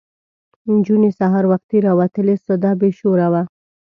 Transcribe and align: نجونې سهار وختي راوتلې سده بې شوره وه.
نجونې 0.73 1.11
سهار 1.19 1.45
وختي 1.51 1.77
راوتلې 1.87 2.35
سده 2.45 2.71
بې 2.79 2.89
شوره 2.99 3.27
وه. 3.33 3.43